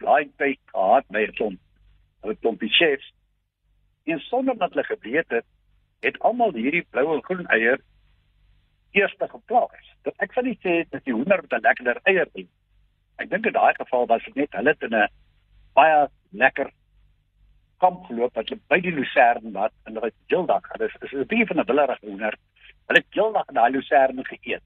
blind 0.01 0.33
tyd 0.39 0.61
gehad 0.73 1.07
by 1.09 1.27
'n 1.27 1.37
klomp 1.39 1.61
'n 2.25 2.39
klompie 2.41 2.71
chefs. 2.71 3.13
En 4.05 4.21
sonder 4.21 4.59
dat 4.59 4.71
hulle 4.71 4.85
geweet 4.85 5.29
het, 5.29 5.45
het 6.01 6.19
almal 6.19 6.53
hierdie 6.53 6.87
blou 6.91 7.15
en 7.15 7.23
groen 7.25 7.47
eier 7.47 7.81
eerste 8.91 9.29
geplaas. 9.29 9.93
Dat 10.03 10.15
ek 10.25 10.33
sal 10.33 10.49
nie 10.49 10.59
sê 10.63 10.85
dat 10.91 11.05
die 11.05 11.15
hoender 11.15 11.43
met 11.43 11.53
'n 11.53 11.67
lekkerder 11.67 12.01
eier 12.03 12.29
het. 12.33 12.49
Ek 13.17 13.31
dink 13.31 13.47
in 13.47 13.53
daai 13.53 13.75
geval 13.75 14.07
was 14.07 14.25
dit 14.25 14.35
net 14.35 14.53
hulle 14.53 14.75
in 14.79 14.95
'n 14.95 15.09
baie 15.75 16.09
lekker 16.31 16.71
kamp 17.79 18.05
geloop 18.09 18.35
wat 18.35 18.49
hulle 18.49 18.61
by 18.69 18.81
die 18.81 18.93
lucerne 18.93 19.53
wat 19.53 19.73
en 19.85 19.95
hulle 19.95 20.07
het 20.07 20.33
heeldag, 20.33 20.69
hulle 20.73 20.89
is 20.89 21.13
'n 21.13 21.27
bietjie 21.27 21.47
van 21.47 21.61
'n 21.61 21.69
willerige 21.71 22.07
hoender. 22.07 22.35
Hulle 22.87 22.99
het 22.99 23.15
heeldag 23.19 23.47
daai 23.47 23.71
lucerne 23.71 24.25
geëet. 24.25 24.63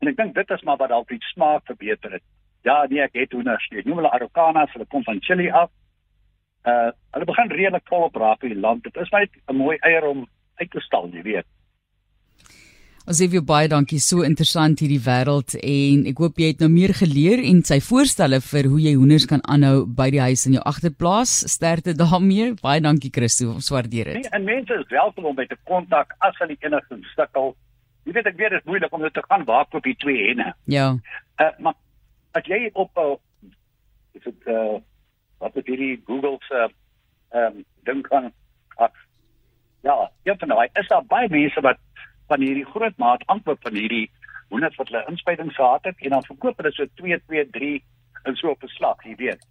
En 0.00 0.08
ek 0.08 0.16
dink 0.16 0.34
dit 0.34 0.50
is 0.50 0.62
maar 0.62 0.76
wat 0.76 0.88
dalk 0.88 1.08
die 1.08 1.22
smaak 1.32 1.64
verbeter 1.64 2.12
het. 2.12 2.22
Ja, 2.66 2.84
nee, 2.90 3.02
ek 3.02 3.14
het 3.14 3.32
hoenders. 3.32 3.68
Ek 3.70 3.86
noem 3.86 4.02
hulle 4.02 4.10
Araucanas, 4.12 4.72
hulle 4.74 4.86
kom 4.90 5.04
van 5.06 5.20
Chili 5.22 5.50
af. 5.50 5.70
Uh, 6.66 6.90
hulle 7.14 7.28
begin 7.28 7.52
redelik 7.54 7.86
volop 7.88 8.16
raak 8.18 8.42
in 8.42 8.56
die 8.56 8.60
land. 8.60 8.82
Dit 8.84 8.96
is 8.96 9.10
net 9.14 9.30
'n 9.48 9.56
mooi 9.56 9.76
eier 9.80 10.04
om 10.08 10.26
uit 10.56 10.70
te 10.70 10.80
stal, 10.80 11.08
jy 11.12 11.22
weet. 11.22 11.46
Ons 13.08 13.22
sê 13.22 13.40
baie 13.40 13.68
dankie, 13.72 13.96
so 14.04 14.20
interessant 14.20 14.82
hierdie 14.82 15.00
wêreld 15.00 15.54
en 15.56 16.02
ek 16.10 16.18
hoop 16.20 16.36
jy 16.36 16.50
het 16.50 16.60
nou 16.60 16.68
meer 16.68 16.92
geleer 16.92 17.40
en 17.40 17.62
sy 17.64 17.78
voorstelle 17.80 18.36
vir 18.44 18.68
hoe 18.68 18.80
jy 18.84 18.92
hoenders 18.98 19.24
kan 19.30 19.40
aanhou 19.48 19.86
by 19.86 20.10
die 20.12 20.20
huis 20.20 20.44
in 20.44 20.58
jou 20.58 20.64
agterplaas. 20.68 21.32
Sterkte 21.48 21.94
daarmee. 21.96 22.50
Baie 22.60 22.82
dankie 22.84 23.08
Christo, 23.08 23.54
ons 23.54 23.70
waardeer 23.72 24.12
dit. 24.12 24.20
Nee, 24.20 24.32
en 24.36 24.44
mense 24.44 24.76
is 24.76 24.92
welkom 24.92 25.24
om 25.24 25.34
by 25.34 25.46
te 25.48 25.56
kontak 25.64 26.12
as 26.20 26.36
hulle 26.42 26.58
enige 26.60 27.00
sukkel. 27.14 27.54
Jy 28.04 28.12
weet 28.12 28.28
ek 28.28 28.36
weet 28.36 28.50
dit 28.50 28.60
is 28.60 28.68
moeilik 28.68 28.92
om 28.92 29.00
dit 29.00 29.16
te 29.16 29.24
gaan 29.24 29.48
waar 29.48 29.64
koop 29.72 29.88
jy 29.88 29.94
twee 30.04 30.28
henne. 30.28 30.52
Ja. 30.68 30.90
Uh, 31.40 31.48
maar 31.64 31.80
as 32.32 32.44
jy 32.46 32.70
op 32.72 32.98
uh, 32.98 33.16
is 34.12 34.22
dit 34.22 34.46
uh 34.46 34.78
wat 35.38 35.54
het 35.54 35.68
hierdie 35.70 36.02
Google 36.06 36.38
se 36.48 36.68
ehm 37.30 37.58
um, 37.58 37.64
dink 37.86 38.08
aan 38.12 38.32
ag 38.76 38.94
ja, 39.86 40.10
ja 40.22 40.34
van 40.36 40.48
daai 40.48 40.68
is 40.72 40.88
daar 40.88 41.04
baie 41.06 41.28
mense 41.28 41.60
wat 41.60 41.78
van 42.26 42.40
hierdie 42.40 42.66
groot 42.66 42.96
maat 42.96 43.22
aankoop 43.26 43.62
van 43.62 43.74
hierdie 43.74 44.10
honderd 44.48 44.74
wat 44.80 44.88
hulle 44.88 45.04
inspuitings 45.12 45.54
gehad 45.54 45.84
het 45.84 46.00
en 46.00 46.10
dan 46.16 46.24
verkoop 46.24 46.58
hulle 46.58 46.72
so 46.72 46.86
2 46.94 47.20
2 47.26 47.46
3 47.50 47.84
en 48.22 48.36
so 48.36 48.50
op 48.50 48.62
'n 48.62 48.68
slag, 48.68 49.04
jy 49.04 49.14
weet. 49.16 49.42